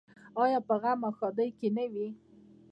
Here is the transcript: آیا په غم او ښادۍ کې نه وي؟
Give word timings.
آیا 0.43 0.59
په 0.67 0.75
غم 0.81 0.99
او 1.07 1.11
ښادۍ 1.17 1.49
کې 1.57 1.67
نه 1.75 1.85
وي؟ 1.93 2.07